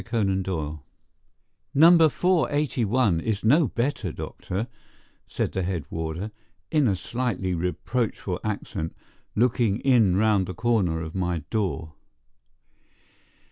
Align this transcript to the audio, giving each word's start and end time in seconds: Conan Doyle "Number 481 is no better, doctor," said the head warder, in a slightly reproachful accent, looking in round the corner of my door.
Conan 0.03 0.41
Doyle 0.41 0.83
"Number 1.75 2.09
481 2.09 3.19
is 3.19 3.45
no 3.45 3.67
better, 3.67 4.11
doctor," 4.11 4.67
said 5.27 5.51
the 5.51 5.61
head 5.61 5.85
warder, 5.91 6.31
in 6.71 6.87
a 6.87 6.95
slightly 6.95 7.53
reproachful 7.53 8.39
accent, 8.43 8.95
looking 9.35 9.79
in 9.81 10.15
round 10.15 10.47
the 10.47 10.55
corner 10.55 11.03
of 11.03 11.13
my 11.13 11.43
door. 11.51 11.93